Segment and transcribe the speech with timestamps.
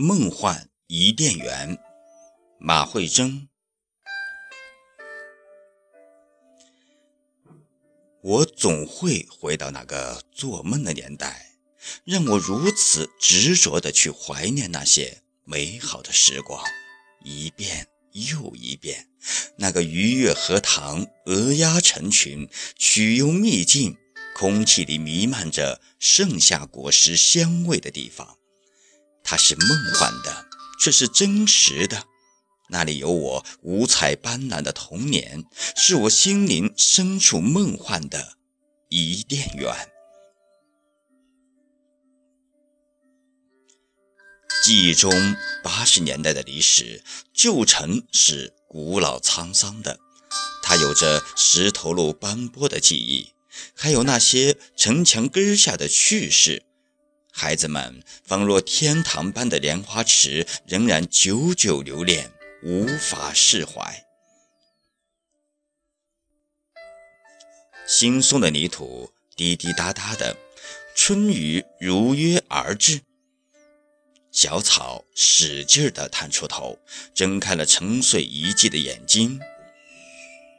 [0.00, 1.76] 梦幻伊甸园，
[2.60, 3.48] 马慧珍。
[8.22, 11.56] 我总会回到那个做梦的年代，
[12.04, 16.62] 让我如此执着地去怀念那些美好的时光，
[17.24, 19.08] 一遍又一遍。
[19.56, 23.96] 那个鱼跃荷塘、鹅鸭成群、曲幽秘境、
[24.36, 28.37] 空气里弥漫着盛夏果实香味的地方，
[29.30, 30.46] 它是梦幻的，
[30.80, 32.04] 却是真实的。
[32.70, 35.44] 那里有我五彩斑斓的童年，
[35.76, 38.38] 是我心灵深处梦幻的
[38.88, 39.70] 伊甸园。
[44.64, 47.04] 记忆中八十年代的历史，
[47.34, 50.00] 旧城是古老沧桑的，
[50.62, 53.34] 它有着石头路斑驳的记忆，
[53.74, 56.64] 还有那些城墙根下的趣事。
[57.40, 62.32] 孩子们仿若天堂般的莲花池，仍然久久留恋。
[62.64, 64.04] 无法释怀。
[67.86, 70.36] 新松的泥土滴滴答答的，
[70.96, 73.02] 春雨如约而至。
[74.32, 76.76] 小草使劲地探出头，
[77.14, 79.38] 睁开了沉睡一季的眼睛。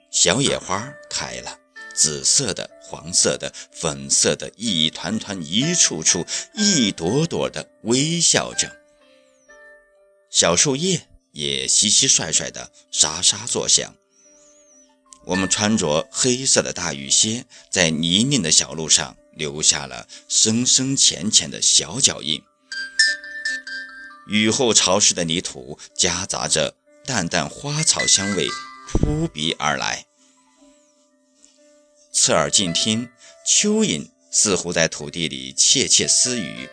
[0.10, 1.60] 小野花开了，
[1.94, 8.78] 紫色的、黄色的、粉色的，一团团、一簇簇、一朵朵的微笑着。
[10.30, 11.08] 小树叶。
[11.32, 13.94] 也稀稀帅帅的沙沙作响。
[15.26, 22.42] 我们穿着黑色的大雨靴，在泥泞的小路上留下了深深浅浅的小脚印。
[24.28, 28.48] 雨后潮湿的泥土夹杂着淡淡花草香味
[28.88, 30.09] 扑鼻而来。
[32.22, 33.08] 侧耳静听，
[33.46, 36.70] 蚯蚓似乎在土地里窃窃私语。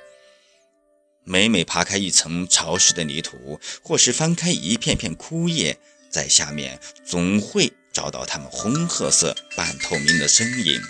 [1.23, 5.79] 每每爬开一层潮湿的泥土，或是翻开一片片枯叶，
[6.11, 10.83] 在下面总会找到它们红褐色、半透明的身影。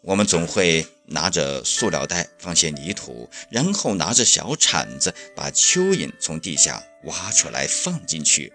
[0.00, 8.50] 我们总会拿着塑料袋放些泥土，然后拿着小铲子把蚯蚓从地下挖出来放进去，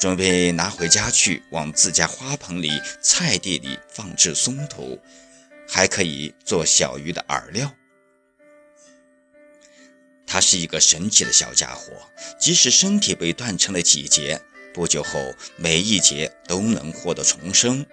[0.00, 4.98] 准备拿回家去往自家花盆里、菜地里放置松土，
[5.68, 7.70] 还可以做小鱼的饵料。
[10.26, 11.92] 它是一个神奇的小家伙，
[12.38, 14.40] 即使身体被断成了几节，
[14.72, 17.84] 不久后每一节都能获得重生。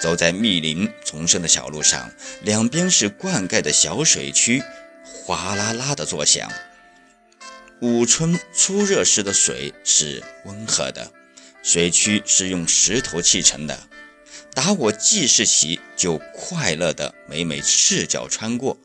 [0.00, 2.10] 走在密林丛生的小路上，
[2.40, 4.62] 两边是灌溉的小水渠，
[5.04, 6.50] 哗啦啦的作响。
[7.82, 11.12] 午春初热时的水是温和的，
[11.62, 13.88] 水渠是用石头砌成的。
[14.54, 18.78] 打我记事起，就快乐的每每赤脚穿过。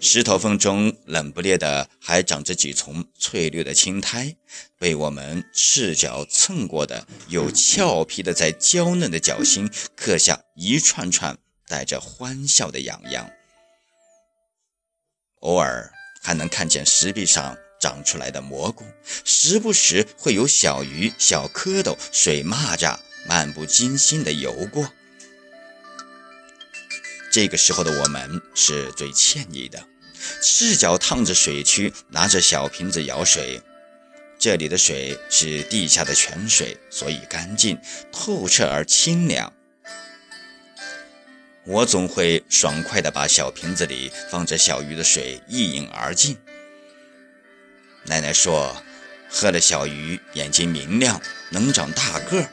[0.00, 4.36] 石头缝中冷不冽的，还长着几丛翠绿的青苔，
[4.78, 11.36] 被我们赤脚蹭过的，又俏皮的在娇嫩的脚心刻下一串串
[11.66, 13.28] 带着欢笑的痒痒。
[15.40, 15.92] 偶尔
[16.22, 18.84] 还能看见石壁上长出来的蘑菇，
[19.24, 24.92] 时不时会有小鱼、小蝌蚪、水蚂蚱漫不经心地游过。
[27.30, 29.86] 这个时候的我们是最惬意的，
[30.42, 33.62] 赤脚趟着水渠，拿着小瓶子舀水。
[34.38, 37.78] 这里的水是地下的泉水，所以干净、
[38.10, 39.52] 透彻而清凉。
[41.64, 46.38] 我总会爽快地把小瓶子里放着小鱼的水一饮而尽。
[48.08, 48.82] 奶奶说，
[49.28, 51.20] 喝了小鱼眼睛明亮，
[51.50, 52.48] 能长大个儿。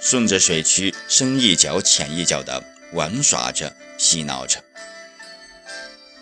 [0.00, 2.64] 顺着水渠，深一脚浅一脚的。
[2.94, 4.62] 玩耍着，嬉闹着。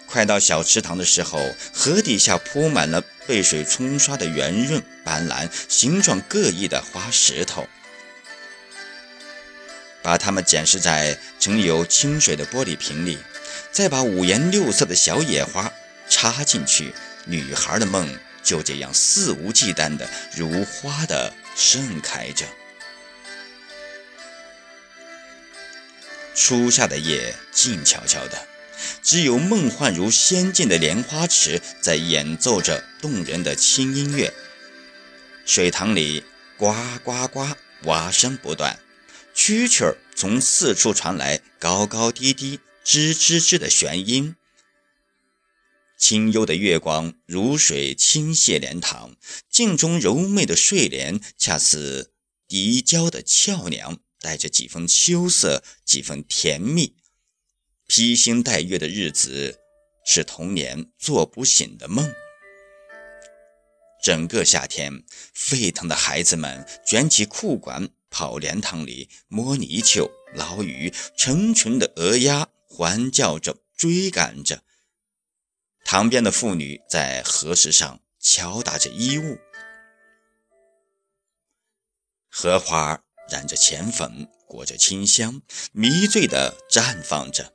[0.06, 7.66] 快到小池塘的时候，河底下铺满了被水冲刷的圆润斑斓、形状各异的花石头。
[10.02, 13.18] 把它们捡拾在盛有清水的玻璃瓶里，
[13.72, 15.72] 再把五颜六色的小野花
[16.08, 16.94] 插进去，
[17.26, 22.46] 女孩的梦就这样肆无忌惮的、如花的盛开着。
[26.34, 28.46] 初夏的夜静悄悄的，
[29.02, 34.32] 只有梦幻如仙境的莲花池在演奏着动人的轻音乐。
[35.44, 36.24] 水塘里
[36.56, 36.74] 呱
[37.04, 37.46] 呱呱，
[37.84, 38.78] 蛙声不断，
[39.34, 44.36] 蛐蛐儿从四处传来高高低低、吱吱吱的弦音。
[46.00, 49.14] 清幽的月光如水倾泻莲塘，
[49.48, 52.12] 镜中柔媚的睡莲恰似
[52.48, 54.00] 啼娇的俏娘。
[54.22, 56.94] 带着几分羞涩，几分甜蜜，
[57.86, 59.60] 披星戴月的日子
[60.04, 62.12] 是童年做不醒的梦。
[64.04, 74.62] 整个夏天，沸腾的孩子们卷起裤管，跑莲塘里摸泥鳅、捞鱼，成群的鹅鸭欢叫着追赶着。
[75.90, 79.36] 旁边的妇女在河石上敲打着衣物，
[82.28, 85.42] 荷花染着浅粉，裹着清香，
[85.72, 87.52] 迷醉地绽放着。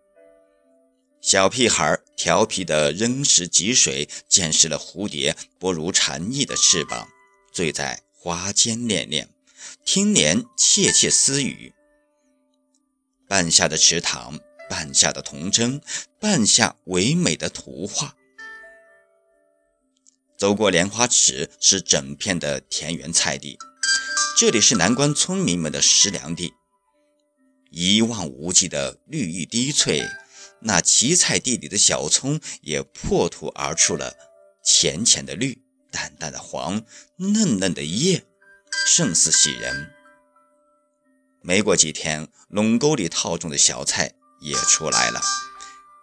[1.21, 7.07] 小屁孩调皮地扔石汲水，见识了蝴蝶不如蝉翼的翅膀，
[7.53, 9.29] 醉在花间恋恋，
[9.85, 11.73] 听莲窃窃私语。
[13.29, 14.37] 半夏的池塘，
[14.69, 15.81] 半夏的童真，
[16.19, 18.13] 半夏唯美的图画。
[20.37, 23.57] 走过莲花池，是整片的田园菜地，
[24.37, 26.53] 这里是南关村民们的食粮地，
[27.71, 30.05] 一望无际的绿意低翠。
[30.61, 34.15] 那荠菜地里的小葱也破土而出了
[34.63, 35.61] 浅浅的绿、
[35.91, 36.83] 淡淡的黄、
[37.17, 38.25] 嫩嫩的叶，
[38.85, 39.93] 甚是喜人。
[41.41, 45.21] 没过几天，垄沟里套种的小菜也出来了，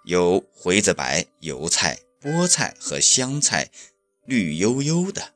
[0.05, 3.71] 有回子白、油菜、菠菜和香菜，
[4.27, 5.33] 绿油油的。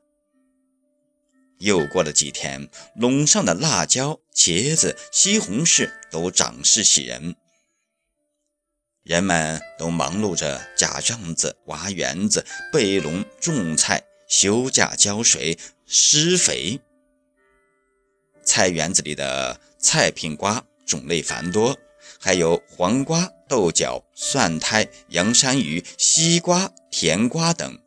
[1.59, 7.35] 又过了几天，垄上的辣椒、茄子、西红柿都长势喜人。
[9.03, 16.79] 人们都忙碌着架帐子、挖园子、备农、种菜、休假、浇水、施肥。
[18.43, 21.77] 菜园子里的菜品瓜种类繁多，
[22.19, 27.79] 还有黄瓜、豆角、蒜苔、洋山芋、西瓜、甜瓜等。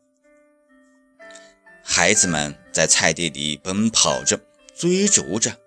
[1.93, 4.39] 孩子们在菜地里奔跑着、
[4.77, 5.59] 追逐着，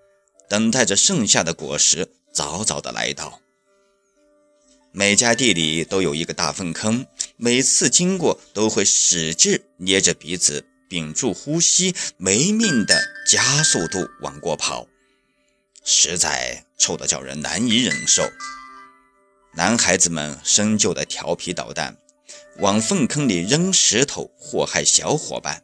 [0.49, 3.39] 等待着盛夏的果实早早的来到。
[4.91, 7.05] 每家地里都有一个大粪坑，
[7.37, 14.87] 每次经过都会使劲捏着鼻子，屏住呼吸，没命的加速度往过跑，
[15.83, 18.27] 实在臭得叫人难以忍受。
[19.53, 21.95] 男孩子们生就的调皮捣蛋，
[22.57, 25.61] 往粪坑里扔石头祸害小伙伴，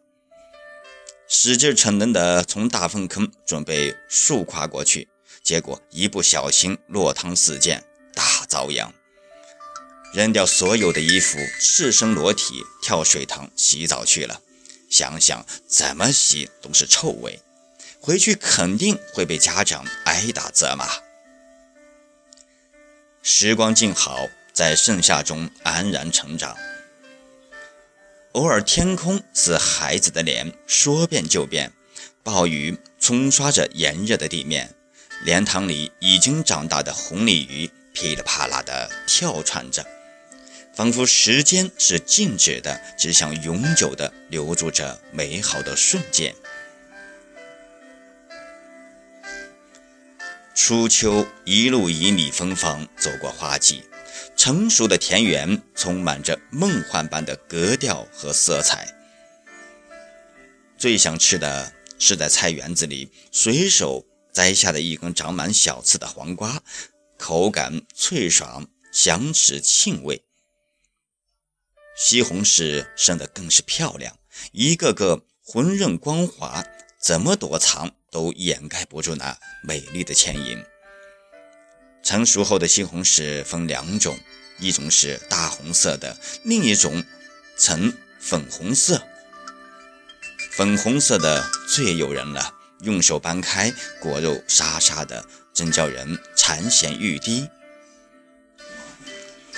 [1.33, 5.07] 使劲逞能的从大粪坑准备竖跨过去，
[5.41, 7.81] 结果一不小心落汤四溅，
[8.13, 8.93] 大遭殃。
[10.13, 14.41] 扔掉所有的衣服，赤身裸体跳水塘洗澡去了。
[14.89, 17.39] 想想怎么洗都是臭味，
[18.01, 20.85] 回去肯定会被家长挨打责骂。
[23.23, 26.57] 时光静好，在盛夏中安然成长。
[28.33, 31.73] 偶尔天空似孩子的脸，说变就变。
[32.23, 34.73] 暴雨冲刷着炎热的地面，
[35.25, 39.85] 莲塘里已经长大的红鲤鱼噼里啪啦地跳窜着。
[40.73, 46.33] 仿佛时间是静止的，只想永久的留住这美好的瞬间。
[50.55, 53.83] 初秋，一路旖旎芬芳，走过花季，
[54.41, 58.91] 成熟的田园充满着梦幻般的格调和色彩。
[60.79, 66.59] 最想吃的是在菜园子里随手摘下的一根长满小刺的黄瓜，
[67.19, 70.23] 口感脆爽，香齿沁味。
[71.95, 74.17] 西红柿生得更是漂亮，
[74.53, 76.65] 一个个浑润光滑，
[76.99, 80.65] 怎么躲藏都掩盖不住那美丽的倩影。
[82.03, 84.17] 成熟后的西红柿分两种，
[84.59, 87.03] 一种是大红色的，另一种
[87.57, 89.01] 呈粉红色。
[90.51, 97.47] 粉红色的最诱人了，用手掰开，果肉沙沙的，真叫人馋涎欲滴。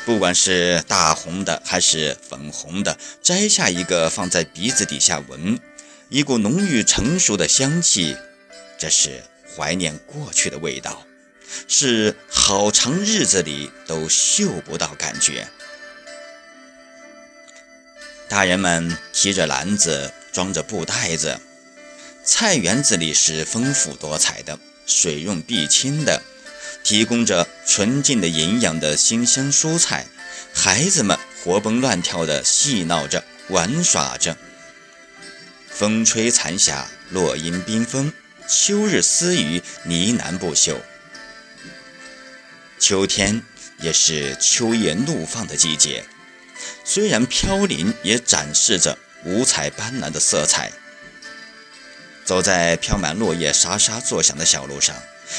[0.05, 5.57] 不管是大红的还是粉红的，摘下一个放在鼻子底下闻，
[6.09, 8.15] 一股浓郁成熟的香气，
[8.77, 9.23] 这是
[9.55, 11.05] 怀念过去的味道，
[11.67, 15.47] 是好长日子里都嗅不到感觉。
[18.27, 21.39] 大人们提着篮子，装着布袋子，
[22.25, 26.21] 菜园子里是丰富多彩的，水润碧清的。
[26.83, 30.05] 提供着纯净的营养的新鲜蔬菜，
[30.53, 34.35] 孩子们活蹦乱跳的戏闹着玩耍着。
[35.69, 38.11] 风吹残霞，落英缤纷，
[38.49, 40.77] 秋日私语呢喃不休。
[42.85, 43.41] 秋天
[43.79, 46.03] 也是秋叶怒放的季节，
[46.83, 50.69] 虽然飘零，也展示着五彩斑斓的色彩。
[52.25, 54.93] 走在飘满落叶沙沙作响的小路上。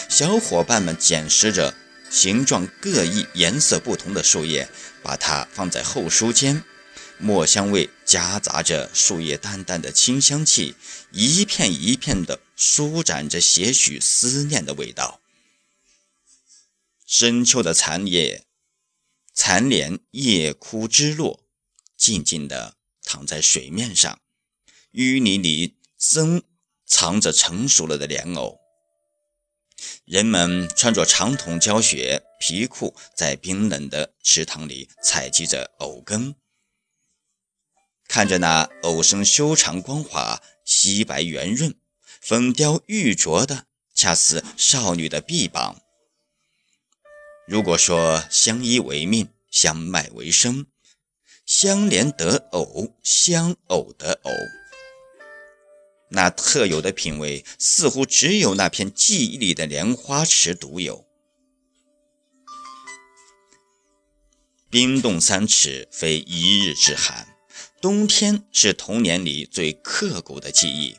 [0.08, 1.74] 小伙伴们捡拾着
[2.08, 4.66] 形状各异、颜色不同的树叶，
[5.02, 6.64] 把它放在后书间，
[7.18, 10.76] 墨香味夹杂着树叶淡淡的清香气，
[11.10, 15.20] 一片一片的舒展着些许思念的味道。
[17.16, 18.44] 深秋的残叶，
[19.32, 21.44] 残莲叶枯枝落，
[21.96, 24.18] 静静地躺在水面上，
[24.94, 26.42] 淤泥里增
[26.84, 28.58] 藏着成熟了的莲藕。
[30.04, 36.34] 人们穿着长筒胶靴皮裤，在冰冷的池塘里采集着藕根。
[38.08, 41.78] 看着那藕身修长光滑、细白圆润、
[42.20, 45.80] 粉雕玉琢的，恰似少女的臂膀。
[47.46, 50.66] 如果说相依为命、相卖为生，
[51.44, 54.30] 相连得藕，相偶得藕。
[56.08, 61.04] 那特有的品味，似乎只有那片记忆里的莲花池独有。
[64.70, 67.36] 冰冻三尺，非一日之寒。
[67.80, 70.96] 冬天是童年里最刻骨的记忆。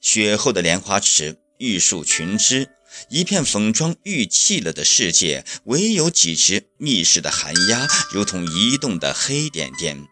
[0.00, 2.70] 雪后的莲花池，玉树群枝，
[3.08, 10.06] 一片粉妆玉砌了的世界，唯有几只觅食的寒鸦，如同移动的黑点点。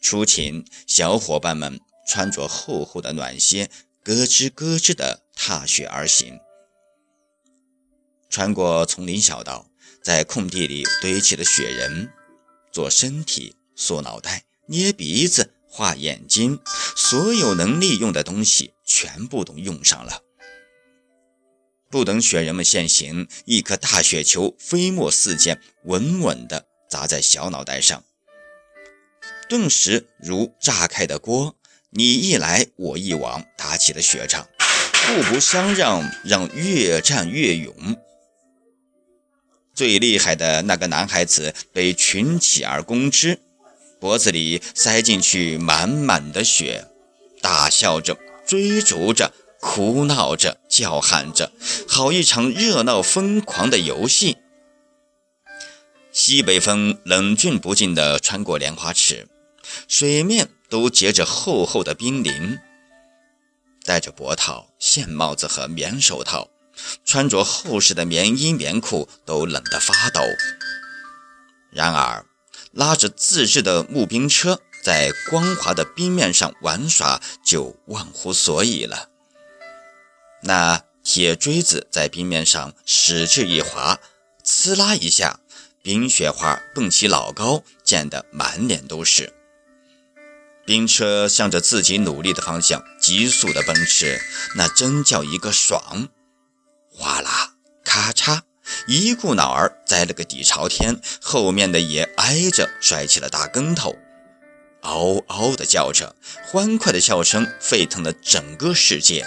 [0.00, 1.80] 出勤，小伙伴们。
[2.10, 3.68] 穿着厚厚的暖鞋，
[4.02, 6.38] 咯吱咯吱地踏雪而行。
[8.30, 9.68] 穿过丛林小道，
[10.02, 12.10] 在空地里堆起了雪人，
[12.72, 16.58] 做身体、缩脑袋、捏鼻子、画眼睛，
[16.96, 20.22] 所有能利用的东西全部都用上了。
[21.88, 28.02] 不等雪人们现形，一颗大雪球飞沫四溅，稳稳地砸在小脑袋上，
[29.48, 31.54] 顿时如炸开的锅。
[31.90, 34.48] 你一来我一往，打起了雪仗，
[35.06, 37.96] 互不相让，让越战越勇。
[39.74, 43.38] 最厉害的那个男孩子被群起而攻之，
[44.00, 46.88] 脖子里塞进去满满的雪，
[47.40, 51.52] 大笑着，追逐着，哭闹着，叫喊着，
[51.86, 54.38] 好一场热闹疯狂的游戏。
[56.10, 59.28] 西北风冷峻不禁地穿过莲花池，
[59.86, 60.48] 水面。
[60.70, 62.58] 都结着厚厚的冰凌，
[63.86, 66.50] 戴着脖套、线帽子和棉手套，
[67.06, 70.20] 穿着厚实的棉衣棉裤，都冷得发抖。
[71.70, 72.26] 然而，
[72.72, 79.10] 拉着自制的木冰车在光滑的冰面上玩耍，就忘乎所以了。
[80.44, 84.00] 那铁锥子在冰面上使劲一划，
[84.42, 85.40] 呲啦一下，
[85.82, 89.34] 冰雪花蹦起老高，溅得满脸都是。
[90.64, 94.18] 冰车向着自己努力的方向急速的奔驰，
[94.56, 96.08] 那真叫一个爽！
[96.90, 97.52] 哗啦，
[97.84, 98.40] 咔嚓，
[98.86, 103.94] 一股脑儿栽了个底朝天，后面的也挨着摔起了大跟头，
[104.80, 106.14] 嗷嗷的叫着，
[106.46, 109.26] 欢快的笑声沸腾了整个世界。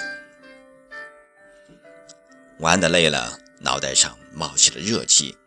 [2.60, 5.38] 玩的累了，脑袋上冒起了热气，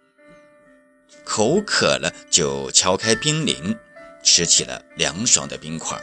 [1.24, 3.76] 口渴了就敲开冰凌。
[4.26, 6.00] 吃起了凉爽的冰块。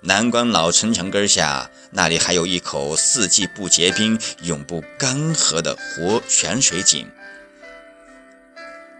[0.00, 7.08] 南关老城墙根下，那里还有一口四季不结冰、永不干涸的活泉水井。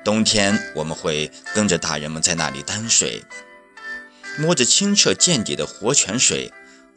[0.09, 3.23] 冬天，我们会跟着大人们在那里担水，
[4.39, 6.51] 摸着清澈见底的活泉水，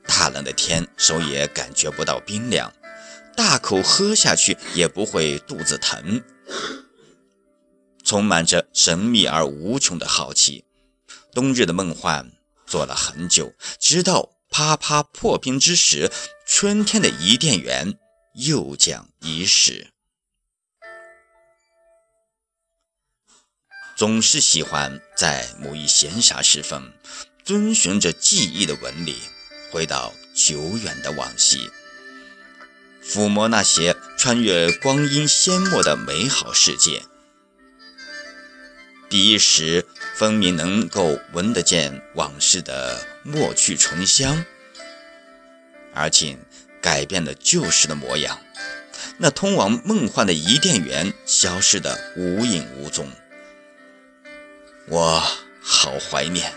[0.07, 2.71] 大冷的天手也感觉不到冰凉，
[3.35, 6.23] 大口喝下去也不会肚子疼。
[8.01, 10.63] 充满着神秘而无穷的好奇，
[11.33, 12.31] 冬日的梦幻
[12.65, 16.09] 做了很久，直到啪啪破冰之时，
[16.47, 17.93] 春天的伊甸园
[18.35, 19.90] 又将伊始。
[24.01, 26.91] 总是喜欢在某一闲暇时分，
[27.45, 29.17] 遵循着记忆的纹理，
[29.69, 31.69] 回到久远的往昔，
[33.05, 37.03] 抚摸那些穿越光阴阡陌的美好世界。
[39.07, 44.43] 第一时分明能够闻得见往事的墨去醇香，
[45.93, 46.39] 而今
[46.81, 48.39] 改变了旧时的模样，
[49.19, 53.07] 那通往梦幻的伊甸园消失得无影无踪。
[54.87, 55.23] 我
[55.61, 56.53] 好怀念，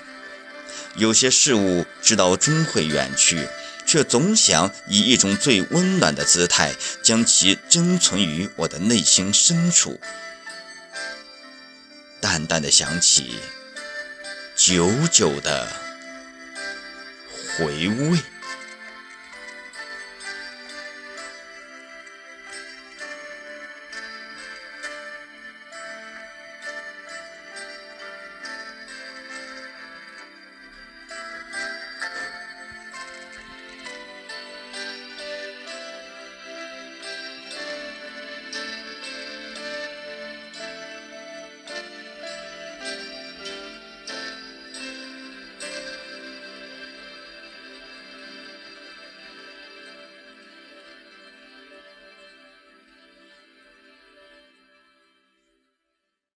[0.97, 3.49] 有些事物知道终会远去，
[3.87, 10.01] 却总想以一种最温暖的姿态，将其珍存于我的内心深处。
[12.21, 13.39] 淡淡的想起，
[14.57, 15.69] 久久的
[17.57, 18.19] 回味。